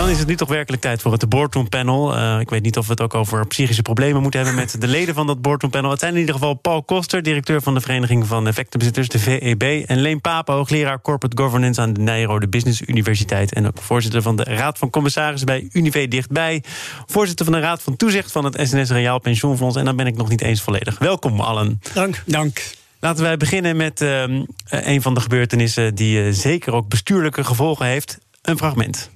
[0.00, 2.16] Dan is het nu toch werkelijk tijd voor het boardroom panel.
[2.16, 4.86] Uh, ik weet niet of we het ook over psychische problemen moeten hebben met de
[4.86, 5.90] leden van dat boardroom panel.
[5.90, 9.62] Het zijn in ieder geval Paul Koster, directeur van de Vereniging van Effectenbezitters, de VEB.
[9.86, 13.52] En Leen Papen, hoogleraar Corporate Governance aan de Nijrode Business Universiteit.
[13.52, 16.62] En ook voorzitter van de Raad van Commissarissen bij Unive Dichtbij.
[17.06, 19.76] Voorzitter van de Raad van Toezicht van het SNS Reaal Pensioenfonds.
[19.76, 20.98] En dan ben ik nog niet eens volledig.
[20.98, 21.80] Welkom allen.
[21.94, 22.22] Dank.
[22.26, 22.62] Dank.
[23.00, 24.22] Laten wij beginnen met uh,
[24.68, 28.18] een van de gebeurtenissen die uh, zeker ook bestuurlijke gevolgen heeft.
[28.42, 29.10] Een fragment.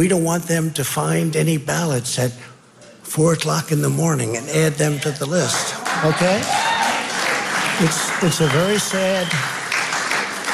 [0.00, 2.30] We don't want them to find any ballots at
[3.02, 5.74] four o'clock in the morning and add them to the list.
[6.02, 6.38] Okay?
[7.84, 9.26] It's it's a very sad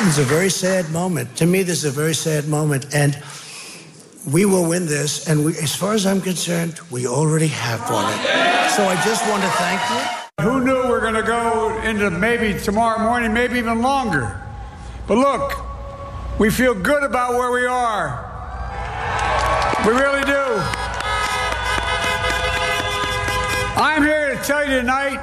[0.04, 1.36] it's a very sad moment.
[1.36, 3.22] To me, this is a very sad moment, and
[4.32, 5.28] we will win this.
[5.28, 8.70] And we, as far as I'm concerned, we already have won it.
[8.70, 10.44] So I just want to thank you.
[10.44, 14.42] Who knew we're going to go into maybe tomorrow morning, maybe even longer?
[15.06, 15.52] But look,
[16.36, 18.25] we feel good about where we are.
[19.84, 20.44] We really do.
[23.76, 25.20] I'm here to tell you tonight,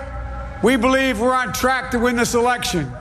[0.64, 2.92] we believe we're on track to win this election.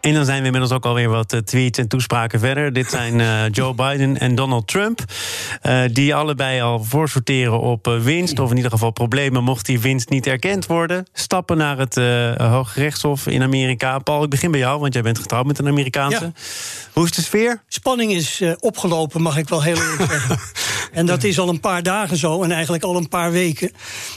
[0.00, 2.72] En dan zijn we inmiddels ook alweer wat eh, tweets en toespraken verder.
[2.78, 5.00] Dit zijn uh, Joe Biden en Donald Trump.
[5.62, 8.38] Uh, die allebei al voorsorteren op uh, winst.
[8.38, 11.06] Of in ieder geval problemen mocht die winst niet erkend worden.
[11.12, 11.94] Stappen naar het
[12.38, 13.98] Hoge Rechtshof in Amerika.
[13.98, 16.24] Paul, ik begin bij jou, want jij bent getrouwd met een Amerikaanse.
[16.24, 16.32] Ja.
[16.92, 17.62] Hoe is de sfeer?
[17.68, 20.38] Spanning is opgelopen, mag ik wel heel eerlijk zeggen.
[20.92, 23.72] En dat is al een paar dagen zo en eigenlijk al een paar weken.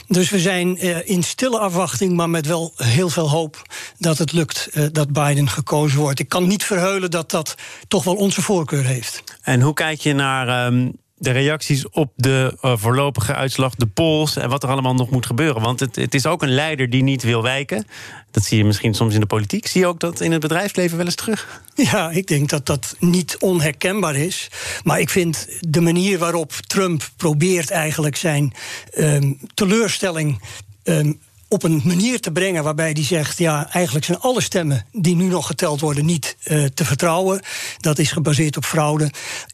[0.06, 3.62] Dus we zijn in stille afwachting, maar met wel heel veel hoop
[3.98, 6.18] dat het lukt dat Biden gekozen wordt.
[6.18, 7.54] Ik kan niet verheulen dat dat
[7.88, 9.22] toch wel onze voorkeur heeft.
[9.42, 10.92] En hoe kijk je naar um,
[11.22, 15.26] de reacties op de uh, voorlopige uitslag, de polls en wat er allemaal nog moet
[15.26, 15.62] gebeuren?
[15.62, 17.86] Want het, het, is ook een leider die niet wil wijken.
[18.30, 19.66] Dat zie je misschien soms in de politiek.
[19.66, 21.62] Zie je ook dat in het bedrijfsleven wel eens terug?
[21.74, 24.48] Ja, ik denk dat dat niet onherkenbaar is.
[24.82, 28.54] Maar ik vind de manier waarop Trump probeert eigenlijk zijn
[28.98, 30.40] um, teleurstelling.
[30.84, 31.20] Um,
[31.52, 35.26] op een manier te brengen waarbij die zegt: ja, eigenlijk zijn alle stemmen die nu
[35.26, 37.40] nog geteld worden niet uh, te vertrouwen.
[37.80, 39.10] Dat is gebaseerd op fraude.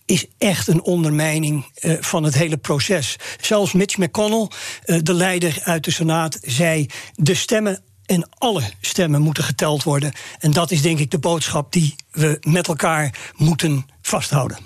[0.07, 3.17] Is echt een ondermijning uh, van het hele proces.
[3.41, 4.49] Zelfs Mitch McConnell,
[4.87, 10.13] uh, de leider uit de Senaat, zei: de stemmen en alle stemmen moeten geteld worden.
[10.39, 14.59] En dat is denk ik de boodschap die we met elkaar moeten vasthouden.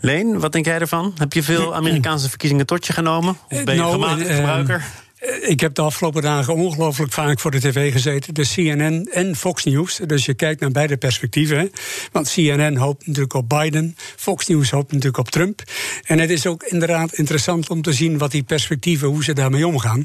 [0.00, 1.14] Leen, wat denk jij ervan?
[1.16, 3.38] Heb je veel Amerikaanse verkiezingen tot je genomen?
[3.48, 4.84] Of ben je nou, gematigd gebruiker?
[5.18, 8.34] Eh, ik heb de afgelopen dagen ongelooflijk vaak voor de tv gezeten.
[8.34, 10.00] De CNN en Fox News.
[10.06, 11.72] Dus je kijkt naar beide perspectieven.
[12.12, 13.96] Want CNN hoopt natuurlijk op Biden.
[14.16, 15.62] Fox News hoopt natuurlijk op Trump.
[16.04, 19.66] En het is ook inderdaad interessant om te zien wat die perspectieven, hoe ze daarmee
[19.66, 20.04] omgaan.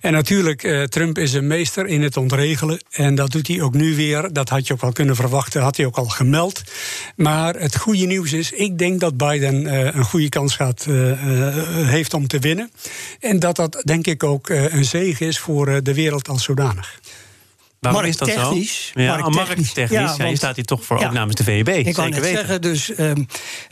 [0.00, 2.80] En natuurlijk, eh, Trump is een meester in het ontregelen.
[2.90, 4.32] En dat doet hij ook nu weer.
[4.32, 6.62] Dat had je ook al kunnen verwachten, had hij ook al gemeld.
[7.16, 11.12] Maar het goede nieuws is, ik denk dat Biden uh, een goede kans gaat, uh,
[11.86, 12.70] heeft om te winnen.
[13.20, 16.28] En dat dat denk ik ook ook eh, een zegen is voor eh, de wereld
[16.28, 17.00] als zodanig.
[17.80, 18.54] Waarom is dat zo?
[18.94, 19.72] Ja, markttechnisch.
[19.72, 20.16] technisch.
[20.16, 21.68] Ja, je staat hier toch voor ja, ook namens de VEB.
[21.68, 23.10] Ik kan het zeggen, dus uh,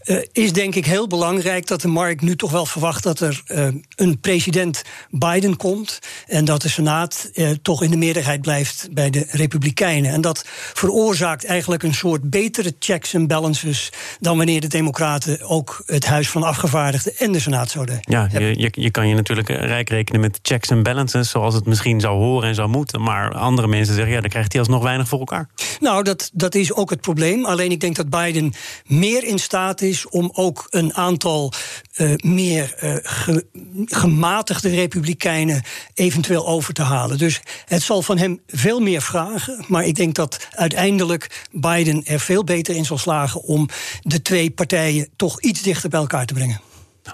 [0.05, 3.43] uh, is denk ik heel belangrijk dat de markt nu toch wel verwacht dat er
[3.47, 7.31] uh, een president Biden komt en dat de Senaat
[7.63, 10.13] toch in de meerderheid blijft bij de Republikeinen.
[10.13, 15.83] En dat veroorzaakt eigenlijk een soort betere checks en balances dan wanneer de Democraten ook
[15.87, 17.99] het Huis van Afgevaardigden en de Senaat zouden.
[18.01, 21.67] Ja, je, je, je kan je natuurlijk rijk rekenen met checks en balances zoals het
[21.67, 25.19] misschien zou horen en zou moeten, maar andere mensen dan krijgt hij alsnog weinig voor
[25.19, 25.49] elkaar.
[25.81, 27.45] Nou, dat, dat is ook het probleem.
[27.45, 28.53] Alleen ik denk dat Biden
[28.87, 31.53] meer in staat is om ook een aantal
[31.97, 33.47] uh, meer ge,
[33.85, 35.63] gematigde republikeinen
[35.95, 37.19] eventueel over te halen.
[37.19, 39.65] Dus het zal van hem veel meer vragen.
[39.69, 43.69] Maar ik denk dat uiteindelijk Biden er veel beter in zal slagen om
[44.03, 46.61] de twee partijen toch iets dichter bij elkaar te brengen.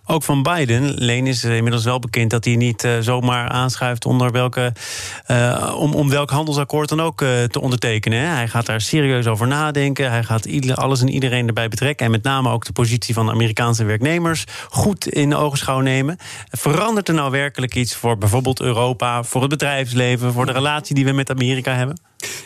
[0.07, 0.95] Ook van Biden.
[0.95, 4.73] Leen is inmiddels wel bekend dat hij niet uh, zomaar aanschuift onder welke,
[5.31, 8.19] uh, om, om welk handelsakkoord dan ook uh, te ondertekenen.
[8.19, 8.27] Hè.
[8.27, 10.11] Hij gaat daar serieus over nadenken.
[10.11, 12.07] Hij gaat alles en iedereen erbij betrekken.
[12.07, 16.17] En met name ook de positie van Amerikaanse werknemers goed in ogenschouw nemen.
[16.51, 21.05] Verandert er nou werkelijk iets voor bijvoorbeeld Europa, voor het bedrijfsleven, voor de relatie die
[21.05, 21.97] we met Amerika hebben?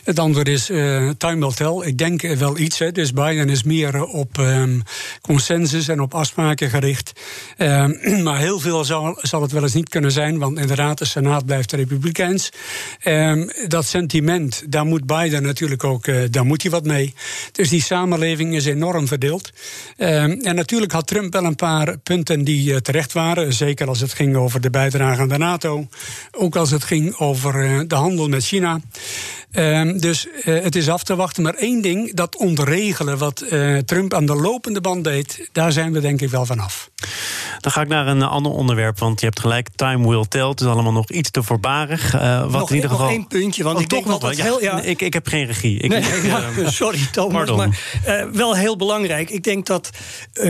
[0.04, 1.88] Het antwoord is uh, time will tell.
[1.88, 2.78] Ik denk wel iets.
[2.78, 2.92] Hè.
[2.92, 4.82] Dus Biden is meer op um,
[5.20, 7.12] consensus en op afspraken gericht.
[7.58, 11.04] Um, maar heel veel zal, zal het wel eens niet kunnen zijn, want inderdaad, de
[11.04, 12.50] Senaat blijft republikeins.
[13.04, 17.14] Um, dat sentiment, daar moet Biden natuurlijk ook, uh, daar moet hij wat mee.
[17.52, 19.50] Dus die samenleving is enorm verdeeld.
[19.96, 23.52] en natuurlijk had Trump wel een paar punten die uh, terecht waren.
[23.52, 25.88] Zeker als het ging over de bijdrage aan de NATO.
[26.30, 28.80] Ook als het ging over de handel met China.
[29.68, 31.42] Um, dus uh, het is af te wachten.
[31.42, 35.92] Maar één ding, dat ontregelen wat uh, Trump aan de lopende band deed, daar zijn
[35.92, 36.90] we denk ik wel vanaf.
[37.60, 40.48] Dan ga ik naar een ander onderwerp, want je hebt gelijk, time will tell.
[40.48, 42.14] Het is allemaal nog iets te voorbarig.
[42.14, 43.04] Uh, wat nog, in ieder geval.
[43.04, 45.78] Nog één puntje, want oh, ik denk nog heel, ja, ik, ik heb geen regie.
[45.78, 46.02] Ik, nee,
[46.70, 47.56] sorry Thomas, Pardon.
[47.56, 49.30] maar wel heel belangrijk.
[49.30, 49.90] Ik denk dat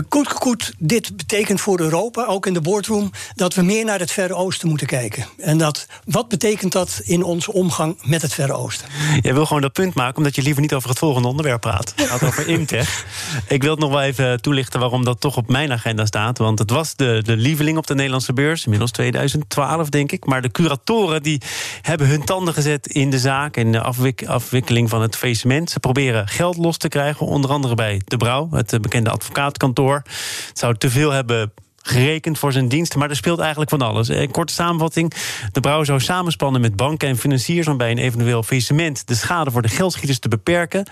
[0.09, 4.11] koet koet dit betekent voor Europa, ook in de boardroom, dat we meer naar het
[4.11, 5.26] Verre Oosten moeten kijken.
[5.37, 8.88] En dat, wat betekent dat in onze omgang met het Verre Oosten?
[9.20, 11.93] Jij wil gewoon dat punt maken, omdat je liever niet over het volgende onderwerp praat.
[11.96, 13.05] Het gaat over Imtech.
[13.49, 16.38] Ik wil het nog wel even toelichten waarom dat toch op mijn agenda staat.
[16.38, 20.26] Want het was de, de lieveling op de Nederlandse beurs, inmiddels 2012 denk ik.
[20.26, 21.43] Maar de curatoren die
[21.82, 25.70] hebben hun tanden gezet in de zaak en de afwik afwikkeling van het faillissement.
[25.70, 30.02] Ze proberen geld los te krijgen, onder andere bij De Brouw, het bekende advocaatkantoor.
[30.49, 31.52] Het zou te veel hebben
[31.88, 32.99] gerekend voor zijn diensten.
[32.99, 34.08] Maar er speelt eigenlijk van alles.
[34.08, 35.12] Een korte samenvatting.
[35.52, 37.69] De brouw zou samenspannen met banken en financiers...
[37.69, 40.87] om bij een eventueel faillissement de schade voor de geldschieters te beperken.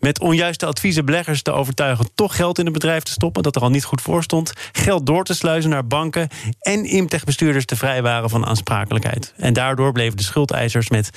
[0.00, 2.08] Met onjuiste adviezen beleggers te overtuigen...
[2.14, 4.52] toch geld in het bedrijf te stoppen, dat er al niet goed voor stond.
[4.72, 6.28] Geld door te sluizen naar banken.
[6.60, 9.34] En Imtech-bestuurders te vrijwaren van aansprakelijkheid.
[9.36, 11.10] En daardoor bleven de schuldeisers met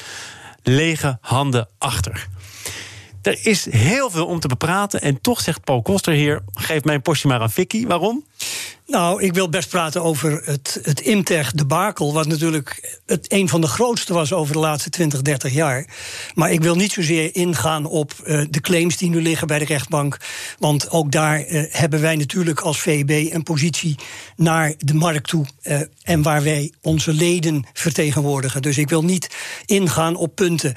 [0.64, 2.28] lege handen achter.
[3.22, 5.02] Er is heel veel om te bepraten.
[5.02, 7.86] En toch zegt Paul Koster hier: geef mijn postje maar aan Vicky.
[7.88, 8.26] Waarom?
[8.92, 12.14] Nou, ik wil best praten over het, het Imtech-debakel...
[12.14, 15.86] wat natuurlijk het, een van de grootste was over de laatste 20, 30 jaar.
[16.34, 19.66] Maar ik wil niet zozeer ingaan op uh, de claims die nu liggen bij de
[19.66, 20.18] rechtbank.
[20.60, 23.96] Want ook daar uh, hebben wij natuurlijk als VEB een positie
[24.36, 25.46] naar de markt toe...
[25.64, 28.62] Uh, en waar wij onze leden vertegenwoordigen.
[28.62, 29.30] Dus ik wil niet
[29.66, 30.74] ingaan op punten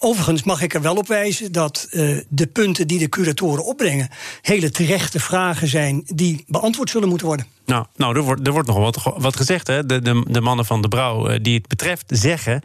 [0.00, 4.08] Overigens mag ik er wel op wijzen dat uh, de punten die de curatoren opbrengen...
[4.42, 7.46] hele terechte vragen zijn die beantwoord zullen moeten worden.
[7.66, 9.66] Nou, nou er, wordt, er wordt nog wat, wat gezegd.
[9.66, 9.86] Hè?
[9.86, 12.62] De, de, de mannen van de Brouw uh, die het betreft zeggen...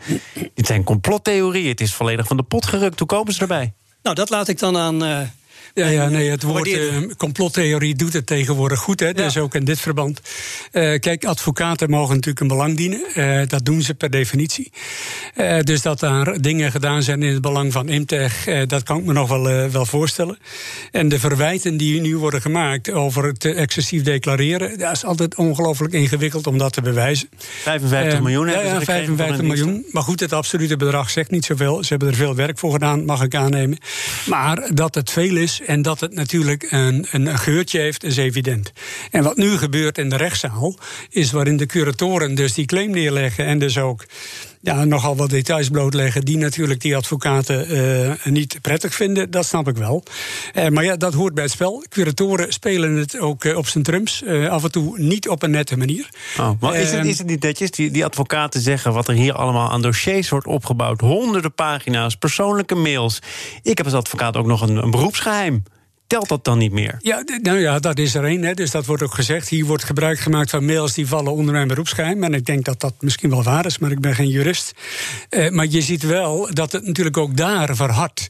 [0.53, 2.99] dit zijn complottheorieën, het is volledig van de pot gerukt.
[2.99, 3.73] Hoe komen ze erbij?
[4.03, 5.03] Nou, dat laat ik dan aan...
[5.03, 5.19] Uh,
[5.73, 8.99] ja, ja, nee, het woord uh, complottheorie doet het tegenwoordig goed.
[8.99, 10.21] Hè, dus ook in dit verband.
[10.71, 13.01] Uh, kijk, advocaten mogen natuurlijk een belang dienen.
[13.15, 14.71] Uh, dat doen ze per definitie.
[15.59, 19.13] dus dat daar dingen gedaan zijn in het belang van Imtech, dat kan ik me
[19.13, 20.37] nog wel, wel voorstellen.
[20.91, 25.93] En de verwijten die nu worden gemaakt over het excessief declareren, dat is altijd ongelooflijk
[25.93, 27.29] ingewikkeld om dat te bewijzen.
[27.37, 29.85] 55 miljoen hebben ja, ja, 55 miljoen.
[29.91, 31.83] Maar goed, het absolute bedrag zegt niet zoveel.
[31.83, 33.77] Ze hebben er veel werk voor gedaan, mag ik aannemen.
[34.25, 38.71] Maar dat het veel is en dat het natuurlijk een, een geurtje heeft, is evident.
[39.11, 40.75] En wat nu gebeurt in de rechtszaal,
[41.09, 44.05] is waarin de curatoren dus die claim neerleggen en dus ook
[44.63, 49.31] ja, nogal wat details blootleggen die natuurlijk die advocaten uh, niet prettig vinden.
[49.31, 50.03] Dat snap ik wel.
[50.53, 51.83] Uh, maar ja, dat hoort bij het spel.
[51.89, 54.23] Curatoren spelen het ook uh, op zijn trumps.
[54.49, 56.09] af en toe niet op een nette manier.
[56.39, 57.71] Oh, maar is het, is het niet netjes?
[57.71, 61.01] Die, die advocaten zeggen wat er hier allemaal aan dossiers wordt opgebouwd.
[61.01, 63.19] Honderden pagina's, persoonlijke mails.
[63.61, 65.63] Ik heb als advocaat ook nog een, een beroepsgeheim
[66.07, 66.97] telt dat dan niet meer?
[66.99, 68.55] Ja, nou ja, dat is er één.
[68.55, 69.49] Dus dat wordt ook gezegd.
[69.49, 72.23] Hier wordt gebruik gemaakt van mails die vallen onder mijn beroepsgeheim.
[72.23, 74.71] En ik denk dat dat misschien wel waar is, maar ik ben geen jurist.
[75.29, 78.27] Uh, maar je ziet wel dat het natuurlijk ook daar verhardt.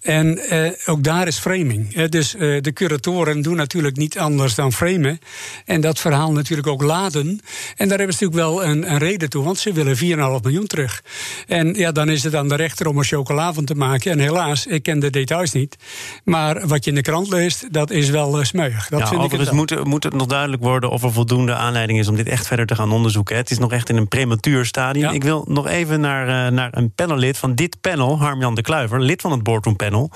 [0.00, 1.96] En uh, ook daar is framing.
[1.96, 5.18] Uh, dus de curatoren doen natuurlijk niet anders dan framen.
[5.64, 7.40] En dat verhaal natuurlijk ook laden.
[7.76, 10.02] En daar hebben ze natuurlijk wel een, een reden toe, want ze willen 4,5
[10.42, 11.02] miljoen terug.
[11.46, 14.10] En ja, dan is het aan de rechter om een chocola van te maken.
[14.10, 15.76] En helaas, ik ken de details niet.
[16.24, 18.88] Maar wat je in de krant leest, dat is wel uh, smeuig.
[18.88, 22.08] Dat ja, vind ik moet, moet het nog duidelijk worden of er voldoende aanleiding is
[22.08, 23.36] om dit echt verder te gaan onderzoeken.
[23.36, 25.12] Het is nog echt in een prematuur stadium.
[25.12, 29.00] Ik wil nog even naar, uh, naar een panellid van dit panel, Harmjan de Kluiver,
[29.00, 30.10] lid van het boardroom panel.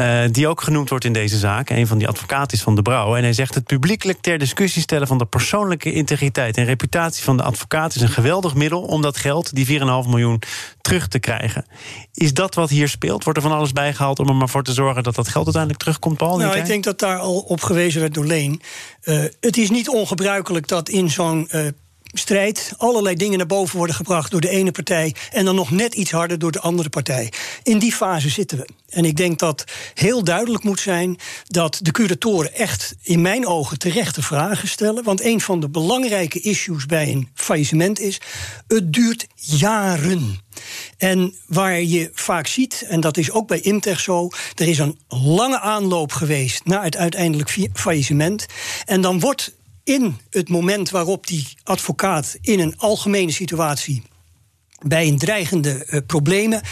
[0.00, 1.70] Uh, die ook genoemd wordt in deze zaak.
[1.70, 3.16] Een van die advocaten is van de Brouw.
[3.16, 7.36] En hij zegt: het publiekelijk ter discussie stellen van de persoonlijke integriteit en reputatie van
[7.36, 10.42] de advocaat is een geweldig middel om dat geld, die 4,5 miljoen,
[10.80, 11.64] terug te krijgen.
[12.14, 13.24] Is dat wat hier speelt?
[13.24, 15.82] Wordt er van alles bijgehaald om er maar voor te zorgen dat dat geld uiteindelijk
[15.82, 16.09] terugkomt?
[16.16, 18.60] Paul, nou, ik denk dat daar al op gewezen werd door Leen.
[19.04, 21.66] Uh, het is niet ongebruikelijk dat in zo'n uh,
[22.12, 25.94] strijd, allerlei dingen naar boven worden gebracht door de ene partij en dan nog net
[25.94, 27.32] iets harder door de andere partij.
[27.62, 28.68] In die fase zitten we.
[28.88, 29.64] En ik denk dat
[29.94, 35.04] heel duidelijk moet zijn dat de curatoren echt in mijn ogen terechte vragen stellen.
[35.04, 38.20] Want een van de belangrijke issues bij een faillissement is:
[38.66, 40.38] het duurt jaren.
[41.00, 44.98] En waar je vaak ziet, en dat is ook bij Imtech zo, er is een
[45.08, 48.46] lange aanloop geweest naar het uiteindelijk faillissement.
[48.84, 49.54] En dan wordt
[49.84, 54.02] in het moment waarop die advocaat in een algemene situatie
[54.86, 56.62] bij een dreigende uh, problemen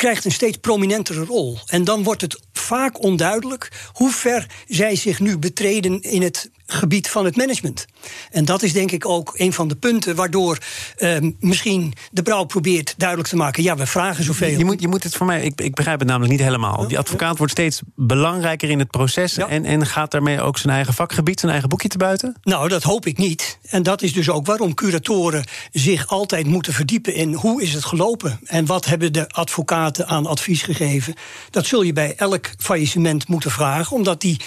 [0.00, 1.58] krijgt een steeds prominentere rol.
[1.66, 7.08] En dan wordt het vaak onduidelijk hoe ver zij zich nu betreden in het gebied
[7.08, 7.86] van het management.
[8.30, 10.58] En dat is denk ik ook een van de punten waardoor
[10.98, 14.58] uh, misschien de brouw probeert duidelijk te maken: ja, we vragen zoveel.
[14.58, 16.88] Je moet, je moet het voor mij, ik, ik begrijp het namelijk niet helemaal.
[16.88, 20.94] Die advocaat wordt steeds belangrijker in het proces en, en gaat daarmee ook zijn eigen
[20.94, 22.36] vakgebied, zijn eigen boekje te buiten?
[22.42, 23.58] Nou, dat hoop ik niet.
[23.68, 27.84] En dat is dus ook waarom curatoren zich altijd moeten verdiepen in hoe is het
[27.84, 31.14] gelopen en wat hebben de advocaten aan advies gegeven.
[31.50, 34.40] Dat zul je bij elk faillissement moeten vragen, omdat die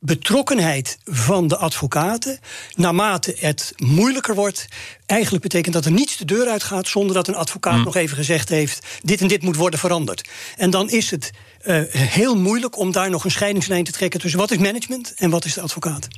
[0.00, 2.38] betrokkenheid van de advocaten,
[2.74, 4.68] naarmate het moeilijker wordt,
[5.06, 7.84] eigenlijk betekent dat er niets de deur uitgaat zonder dat een advocaat Hmm.
[7.84, 10.28] nog even gezegd heeft: dit en dit moet worden veranderd.
[10.56, 11.30] En dan is het
[11.64, 15.30] uh, heel moeilijk om daar nog een scheidingslijn te trekken tussen wat is management en
[15.30, 16.08] wat is de advocaat.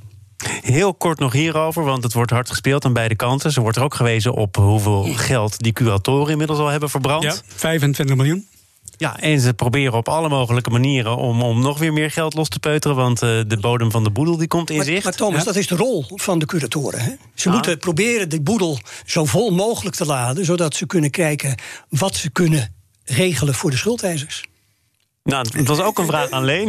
[0.62, 3.52] Heel kort nog hierover, want het wordt hard gespeeld aan beide kanten.
[3.52, 7.22] Ze wordt er ook gewezen op hoeveel geld die curatoren inmiddels al hebben verbrand.
[7.22, 8.46] Ja, 25 miljoen.
[8.96, 12.48] Ja, en ze proberen op alle mogelijke manieren om, om nog weer meer geld los
[12.48, 12.96] te peuteren.
[12.96, 15.04] Want uh, de bodem van de boedel die komt in maar, zicht.
[15.04, 15.44] Maar Thomas, ja.
[15.44, 17.00] dat is de rol van de curatoren.
[17.00, 17.12] Hè?
[17.34, 17.54] Ze Ah.
[17.54, 21.54] moeten proberen de boedel zo vol mogelijk te laden, zodat ze kunnen kijken
[21.88, 24.44] wat ze kunnen regelen voor de schuldeisers.
[25.24, 26.68] Nou, het was ook een vraag aan Leen.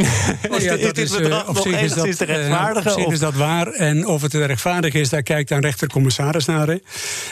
[0.49, 2.91] Oh ja, is dit bedrag op nog zich is dat, te rechtvaardigen?
[2.91, 3.13] Op zich of?
[3.13, 3.67] is dat waar.
[3.67, 6.79] En of het rechtvaardig is, daar kijkt een rechtercommissaris naar.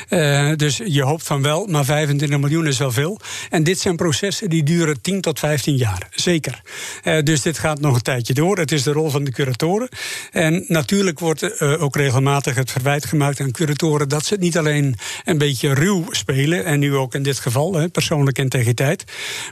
[0.10, 3.20] Uh, dus je hoopt van wel, maar 25 miljoen is wel veel.
[3.50, 6.08] En dit zijn processen die duren 10 tot 15 jaar.
[6.10, 6.62] Zeker.
[7.04, 8.58] Uh, dus dit gaat nog een tijdje door.
[8.58, 9.90] Het is de rol van de curatoren.
[10.32, 14.10] En natuurlijk wordt uh, ook regelmatig het verwijt gemaakt aan curatoren...
[14.10, 16.66] dat ze het niet alleen een beetje ruw spelen...
[16.66, 19.04] en nu ook in dit geval, persoonlijke integriteit...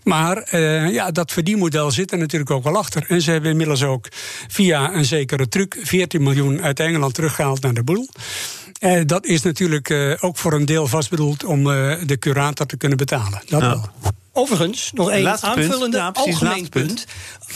[0.03, 0.57] maar
[0.91, 3.05] ja, dat verdienmodel zit er natuurlijk ook wel achter.
[3.07, 4.07] En ze hebben inmiddels ook
[4.47, 8.07] via een zekere truc 14 miljoen uit Engeland teruggehaald naar de boel.
[8.79, 12.77] Uh, dat is natuurlijk uh, ook voor een deel vastbedoeld om uh, de curator te
[12.77, 13.41] kunnen betalen.
[13.45, 13.89] Dat wel.
[14.39, 15.57] Overigens, nog één Laatste punt.
[15.65, 16.85] aanvullende Ja, precies, algemeen punt.
[16.87, 17.05] punt.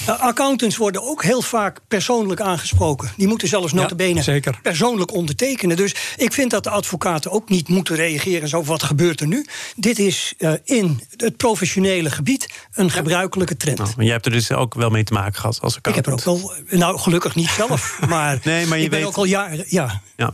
[0.09, 3.11] Uh, accountants worden ook heel vaak persoonlijk aangesproken.
[3.17, 4.59] Die moeten zelfs notabene zeker.
[4.61, 5.77] persoonlijk ondertekenen.
[5.77, 9.45] Dus ik vind dat de advocaten ook niet moeten reageren zo wat gebeurt er nu.
[9.75, 13.77] Dit is uh, in het professionele gebied een gebruikelijke trend.
[13.77, 16.05] Nou, maar jij hebt er dus ook wel mee te maken gehad als ik heb
[16.05, 16.43] er accountant.
[16.51, 19.25] ook wel, nou gelukkig niet zelf, maar, Nee, maar je ik ben weet- ook al
[19.25, 20.01] jaren, ja.
[20.15, 20.33] Ja.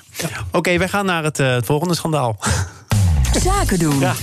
[0.52, 2.40] Oké, wij gaan naar het, eh, het volgende schandaal.
[3.44, 4.00] Zaken doen.
[4.00, 4.14] Ja.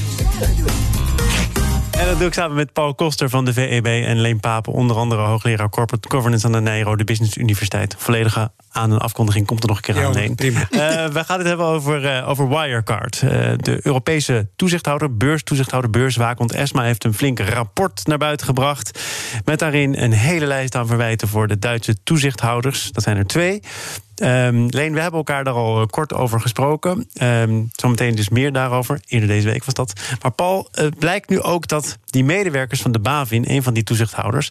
[1.99, 4.97] En dat doe ik samen met Paul Koster van de VEB en Leen Papen, onder
[4.97, 7.95] andere hoogleraar Corporate Governance aan de Nijrode Business Universiteit.
[7.99, 10.69] Volledige aan- en afkondiging komt er nog een keer Ja, aan, prima.
[10.71, 13.23] Eh, we gaan het hebben over, eh, over Wirecard.
[13.23, 16.83] Eh, de Europese toezichthouder, beurstoezichthouder, beurswaakhond ESMA...
[16.83, 19.01] heeft een flink rapport naar buiten gebracht...
[19.45, 22.93] met daarin een hele lijst aan verwijten voor de Duitse toezichthouders.
[22.93, 23.63] Dat zijn er twee.
[24.17, 27.09] Ehm, Leen, we hebben elkaar daar al kort over gesproken.
[27.13, 29.01] Ehm, zometeen dus meer daarover.
[29.07, 30.01] Eerder deze week was dat.
[30.23, 33.45] Maar Paul, het blijkt nu ook dat die medewerkers van de BaVin...
[33.49, 34.51] een van die toezichthouders,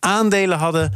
[0.00, 0.92] aandelen hadden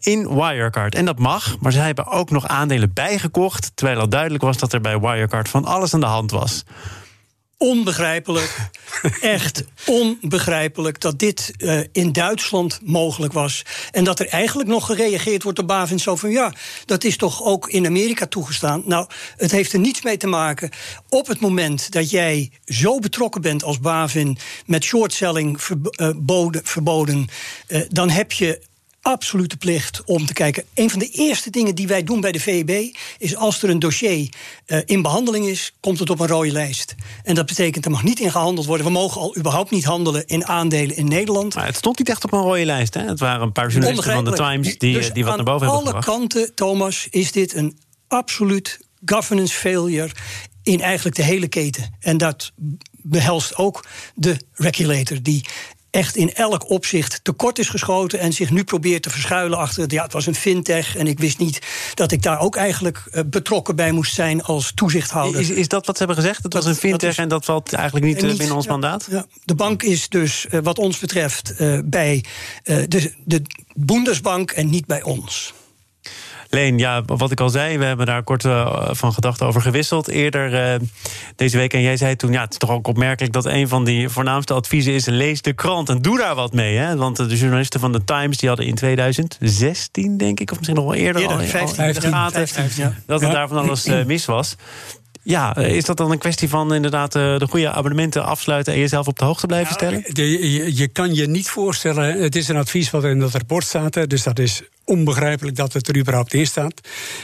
[0.00, 0.94] in Wirecard.
[0.94, 3.70] En dat mag, maar zij hebben ook nog aandelen bijgekocht...
[3.74, 6.64] terwijl al duidelijk was dat er bij Wirecard van alles aan de hand was.
[7.58, 8.70] Onbegrijpelijk.
[9.20, 13.62] Echt onbegrijpelijk dat dit uh, in Duitsland mogelijk was.
[13.90, 15.98] En dat er eigenlijk nog gereageerd wordt op Bavin.
[15.98, 16.52] Zo van ja,
[16.84, 18.82] dat is toch ook in Amerika toegestaan.
[18.84, 20.70] Nou, het heeft er niets mee te maken.
[21.08, 24.38] Op het moment dat jij zo betrokken bent als Bavin.
[24.66, 27.26] met shortselling verboden, verboden
[27.68, 28.65] uh, dan heb je
[29.06, 30.64] absolute plicht om te kijken.
[30.74, 33.78] Een van de eerste dingen die wij doen bij de VEB is als er een
[33.78, 34.28] dossier
[34.66, 36.94] uh, in behandeling is, komt het op een rode lijst.
[37.22, 38.86] En dat betekent er mag niet in gehandeld worden.
[38.86, 41.54] We mogen al überhaupt niet handelen in aandelen in Nederland.
[41.54, 42.94] Maar het stond niet echt op een rode lijst.
[42.94, 43.00] Hè?
[43.00, 45.66] Het waren een paar journalisten van de Times die, dus die wat aan naar boven
[45.66, 46.06] hebben alle gebracht.
[46.06, 50.10] kanten, Thomas, is dit een absoluut governance failure
[50.62, 51.96] in eigenlijk de hele keten.
[52.00, 52.52] En dat
[52.92, 53.84] behelst ook
[54.14, 55.44] de regulator die
[55.96, 60.02] echt in elk opzicht tekort is geschoten en zich nu probeert te verschuilen achter ja,
[60.02, 61.58] het was een fintech en ik wist niet
[61.94, 65.40] dat ik daar ook eigenlijk uh, betrokken bij moest zijn als toezichthouder.
[65.40, 66.42] Is, is dat wat ze hebben gezegd?
[66.42, 68.56] Het was Dat- een fintech dat is- en dat valt eigenlijk niet, uh, niet- binnen
[68.56, 69.06] ons ja, mandaat?
[69.10, 69.26] Ja.
[69.44, 72.24] De bank is dus, wat ons betreft, bij
[72.64, 73.42] de, de
[73.74, 75.54] Bundesbank en niet bij ons.
[76.56, 80.08] Leen, ja, wat ik al zei, we hebben daar kort uh, van gedachten over gewisseld
[80.08, 80.88] eerder uh,
[81.36, 81.74] deze week.
[81.74, 84.54] En jij zei toen, ja, het is toch ook opmerkelijk dat een van die voornaamste
[84.54, 86.76] adviezen is: lees de krant en doe daar wat mee.
[86.76, 86.96] Hè?
[86.96, 90.86] Want de journalisten van de Times die hadden in 2016, denk ik, of misschien nog
[90.86, 92.94] wel eerder, eerder al, 15, al in de gaten 15, ja.
[93.06, 94.56] dat er daar van alles uh, mis was.
[95.22, 99.18] Ja, is dat dan een kwestie van inderdaad de goede abonnementen afsluiten en jezelf op
[99.18, 100.30] de hoogte blijven Nou, stellen?
[100.30, 104.10] je, je kan je niet voorstellen, het is een advies wat in dat rapport staat,
[104.10, 106.80] dus dat is onbegrijpelijk dat het er überhaupt in staat.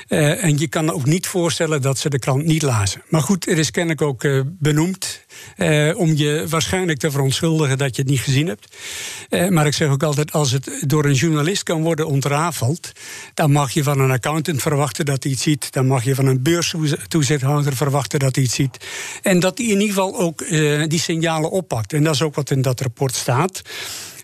[0.09, 3.03] Eh, en je kan ook niet voorstellen dat ze de krant niet lazen.
[3.09, 5.25] Maar goed, er is kennelijk ook eh, benoemd
[5.57, 8.77] eh, om je waarschijnlijk te verontschuldigen dat je het niet gezien hebt.
[9.51, 12.93] Maar ik zeg ook altijd, als het door een journalist kan worden ontrafeld,
[13.35, 15.73] dan mag je van een accountant verwachten dat hij het ziet.
[15.73, 18.77] Dan mag je van een beurstoezichthouder verwachten dat hij het ziet.
[19.23, 20.49] En dat hij in ieder geval ook
[20.89, 21.93] die signalen oppakt.
[21.93, 23.63] En dat is ook wat in dat rapport staat.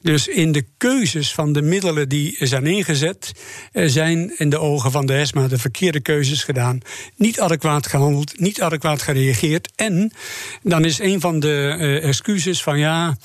[0.02, 3.32] Dus in de keuzes van de middelen die zijn ingezet,
[3.72, 6.80] eh, zijn in de ogen van de ESMA de verkeerde keuzes gedaan.
[7.16, 9.72] Niet adequaat gehandeld, niet adequaat gereageerd.
[9.76, 10.12] En
[10.62, 13.16] dan is een van de eh, excuses van ja,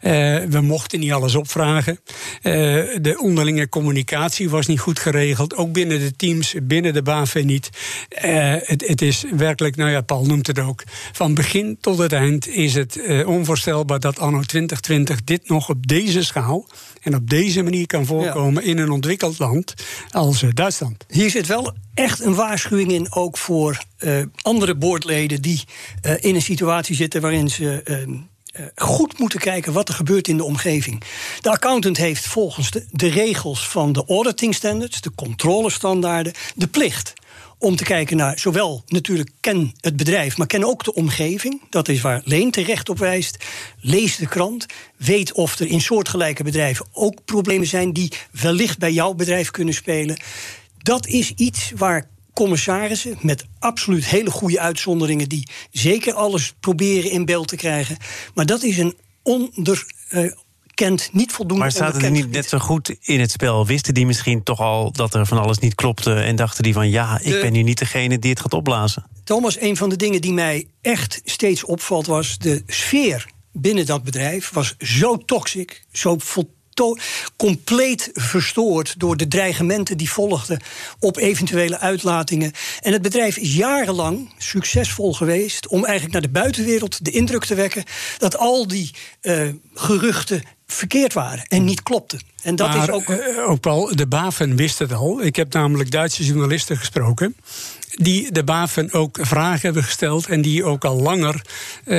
[0.00, 0.10] eh,
[0.48, 1.98] we mochten niet alles opvragen.
[2.42, 5.56] De onderlinge communicatie was niet goed geregeld.
[5.56, 7.70] Ook binnen de teams, binnen de BAVE niet.
[8.08, 10.82] Het, het is werkelijk, nou ja, Paul noemt het ook.
[11.12, 16.19] Van begin tot het eind is het onvoorstelbaar dat anno 2020 dit nog op deze
[16.24, 16.66] schaal
[17.02, 19.74] en op deze manier kan voorkomen in een ontwikkeld land
[20.10, 21.04] als eh, Duitsland.
[21.08, 25.64] Hier zit wel echt een waarschuwing in, ook voor eh, andere boordleden die
[26.02, 28.18] eh, in een situatie zitten waarin ze.
[28.74, 31.02] goed moeten kijken wat er gebeurt in de omgeving.
[31.40, 37.12] De accountant heeft volgens de, de regels van de auditing standards, de controlestandaarden, de plicht
[37.60, 41.62] om te kijken naar zowel natuurlijk ken het bedrijf, maar ken ook de omgeving.
[41.70, 43.44] Dat is waar Leen terecht op wijst.
[43.80, 44.66] Lees de krant.
[44.96, 49.74] Weet of er in soortgelijke bedrijven ook problemen zijn die wellicht bij jouw bedrijf kunnen
[49.74, 50.20] spelen.
[50.78, 57.24] Dat is iets waar commissarissen met absoluut hele goede uitzonderingen die zeker alles proberen in
[57.24, 57.96] beeld te krijgen.
[58.34, 58.94] Maar dat is een
[60.80, 63.66] onderkend, niet voldoende Maar zaten die niet net zo goed in het spel?
[63.66, 66.90] Wisten die misschien toch al dat er van alles niet klopte en dachten die van
[66.90, 69.04] ja, ik De- ben nu niet degene die het gaat opblazen?
[69.24, 74.02] Thomas, een van de dingen die mij echt steeds opvalt was de sfeer binnen dat
[74.02, 76.16] bedrijf was zo toxic, zo
[77.36, 80.60] compleet verstoord door de dreigementen die volgden
[80.98, 82.52] op eventuele uitlatingen.
[82.80, 87.54] En het bedrijf is jarenlang succesvol geweest om eigenlijk naar de buitenwereld de indruk te
[87.54, 87.84] wekken
[88.18, 92.20] dat al die eh, geruchten verkeerd waren en niet klopten.
[92.42, 93.08] En dat maar is ook.
[93.08, 95.22] eh, ook Paul, de BaFin wist het al.
[95.22, 97.36] Ik heb namelijk Duitse journalisten gesproken.
[97.94, 100.26] Die de BaFin ook vragen hebben gesteld.
[100.26, 101.34] En die ook al langer
[101.84, 101.94] eh,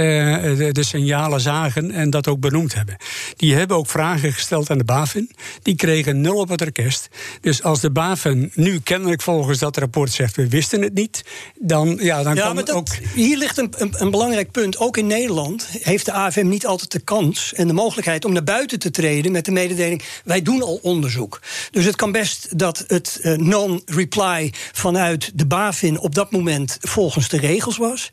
[0.58, 1.92] de, de signalen zagen.
[1.92, 2.98] En dat ook benoemd hebben.
[3.36, 5.32] Die hebben ook vragen gesteld aan de BaFin.
[5.62, 7.10] Die kregen nul op het orkest.
[7.42, 10.36] Dus als de BaFin nu kennelijk volgens dat rapport zegt.
[10.36, 11.24] we wisten het niet.
[11.60, 12.88] dan, ja, dan Ja, kan maar dat, ook.
[13.14, 14.78] hier ligt een, een, een belangrijk punt.
[14.78, 18.44] Ook in Nederland heeft de AFM niet altijd de kans en de mogelijkheid om naar
[18.44, 21.40] buiten te treden met de mededeling: wij doen al onderzoek.
[21.72, 27.30] Dus het kan best dat het eh, non-reply vanuit de BaFin op dat moment volgens
[27.30, 28.10] de regels was.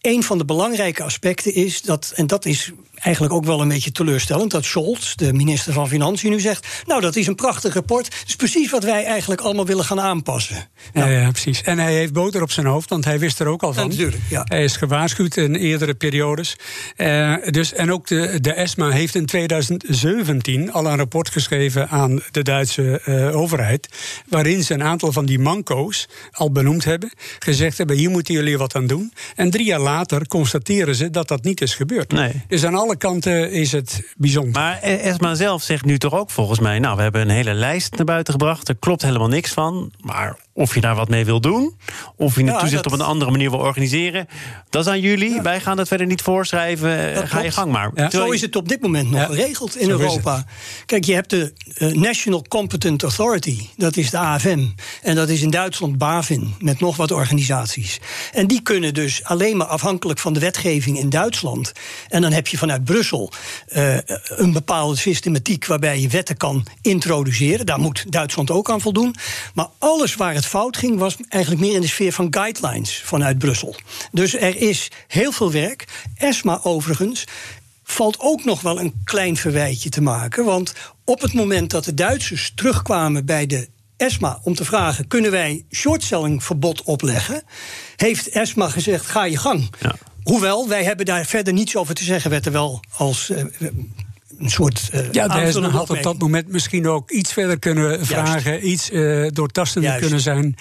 [0.00, 2.72] Een van de belangrijke aspecten is dat, en dat is
[3.04, 7.00] eigenlijk ook wel een beetje teleurstellend, dat Scholz, de minister van Financiën, nu zegt: Nou,
[7.00, 8.10] dat is een prachtig rapport.
[8.10, 10.68] Dat is precies wat wij eigenlijk allemaal willen gaan aanpassen.
[10.92, 11.62] Ja, ja, precies.
[11.62, 13.82] En hij heeft boter op zijn hoofd, want hij wist er ook al van.
[13.82, 14.42] Ja, natuurlijk, ja.
[14.44, 16.56] Hij is gewaarschuwd in eerdere periodes.
[16.96, 22.22] Eh, dus, en ook de, de ESMA heeft in 2017 al een rapport geschreven aan
[22.30, 23.88] de Duitse eh, overheid.
[24.28, 27.12] Waarin ze een aantal van die manco's al benoemd hebben.
[27.38, 29.12] Gezegd hebben: hier moeten jullie wat aan doen.
[29.34, 32.12] En drie jaar later constateren ze dat dat niet is gebeurd.
[32.12, 32.42] Nee.
[32.48, 34.52] Dus aan alle kanten is het bijzonder.
[34.52, 36.78] Maar eh, Esma zelf zegt nu toch ook volgens mij...
[36.78, 38.68] nou, we hebben een hele lijst naar buiten gebracht.
[38.68, 39.92] Er klopt helemaal niks van.
[40.00, 41.76] Maar of je daar wat mee wil doen...
[42.16, 44.28] of je het Ja, toezicht dat- op een andere manier wil organiseren...
[44.70, 45.40] dat is aan jullie.
[45.42, 47.14] Wij gaan dat verder niet voorschrijven.
[47.14, 47.90] Dat Ga je gang maar.
[47.94, 48.10] Ja.
[48.10, 50.44] Zo is het op dit moment nog geregeld in zo Europa.
[50.86, 54.66] Kijk, je hebt de eh, National Competent Authority, dat is de AFM.
[55.02, 58.00] En dat is in Duitsland BaFin, met nog wat organisaties.
[58.32, 61.72] En die kunnen dus alleen maar afhankelijk van de wetgeving in Duitsland.
[62.08, 63.32] En dan heb je vanuit Brussel
[63.66, 67.66] eh, een bepaalde systematiek waarbij je wetten kan introduceren.
[67.66, 69.14] Daar moet Duitsland ook aan voldoen.
[69.54, 73.38] Maar alles waar het fout ging, was eigenlijk meer in de sfeer van guidelines vanuit
[73.38, 73.76] Brussel.
[74.12, 75.84] Dus er is heel veel werk.
[76.16, 77.24] ESMA overigens
[77.84, 80.44] valt ook nog wel een klein verwijtje te maken.
[80.44, 80.72] Want
[81.04, 85.64] op het moment dat de Duitsers terugkwamen bij de ESMA om te vragen: kunnen wij
[85.72, 87.42] shortselling verbod opleggen?
[87.96, 89.70] Heeft ESMA gezegd: ga je gang.
[89.80, 89.94] Ja.
[90.22, 93.30] Hoewel, wij hebben daar verder niets over te zeggen, werd er wel als.
[93.30, 93.44] eh,
[94.44, 94.90] een soort.
[94.94, 99.28] Uh, ja, Desmond had op dat moment misschien ook iets verder kunnen vragen, iets uh,
[99.32, 100.56] doortastender kunnen zijn.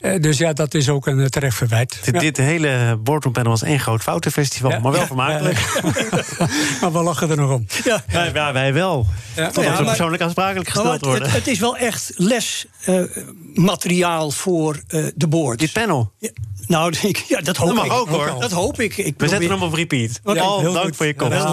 [0.00, 1.98] Uh, dus ja, dat is ook een terecht verwijt.
[2.04, 2.20] Dit, ja.
[2.20, 4.78] dit hele boardroompanel was één groot foutenfestival, ja.
[4.78, 5.80] maar wel vermakelijk.
[6.80, 7.66] maar we lachen er nog om.
[7.84, 9.06] Ja, ja wij wel.
[9.36, 9.50] Ja.
[9.50, 11.22] Totdat we persoonlijk aansprakelijk gesteld worden.
[11.22, 14.82] Het, het, is wel echt lesmateriaal voor
[15.14, 15.58] de board.
[15.58, 16.12] Dit panel?
[16.68, 16.94] Nou,
[17.28, 17.92] ja, dat hoop dat mag ik.
[17.92, 18.36] ook hoor.
[18.38, 18.96] Dat hoop ik.
[18.96, 19.28] ik We probeer...
[19.28, 20.20] zetten hem op repeat.
[20.24, 20.96] Heel dank goed.
[20.96, 21.46] voor je komst.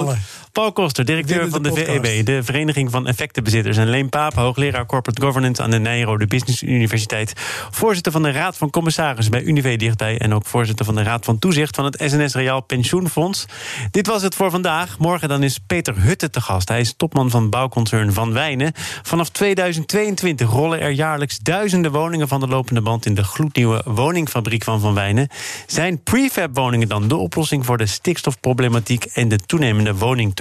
[0.56, 3.78] Paul Koster, directeur van de VEB, de Vereniging van Effectenbezitters.
[3.78, 7.34] En Leen Paap, hoogleraar Corporate Governance aan de Nijrode Business Universiteit.
[7.70, 10.18] Voorzitter van de Raad van Commissarissen bij Unive Dichtbij.
[10.18, 13.46] En ook voorzitter van de Raad van Toezicht van het SNS Reaal Pensioenfonds.
[13.92, 14.98] Dit was het voor vandaag.
[14.98, 16.68] Morgen dan is Peter Hutte te gast.
[16.68, 18.72] Hij is topman van bouwconcern Van Wijnen.
[19.04, 24.64] Vanaf 2022 rollen er jaarlijks duizenden woningen van de lopende band in de gloednieuwe woningfabriek
[24.64, 25.28] van Van Wijnen.
[25.68, 29.96] Zijn prefab-woningen dan de oplossing voor de stikstofproblematiek en de toenemende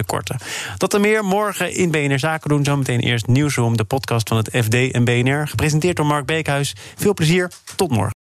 [0.05, 0.37] woningtekorten?
[0.77, 2.63] Dat en meer morgen in BNR Zaken doen.
[2.63, 5.47] Zometeen eerst Nieuwsroom, de podcast van het FD en BNR.
[5.47, 6.75] Gepresenteerd door Mark Beekhuis.
[6.95, 8.24] Veel plezier, tot morgen.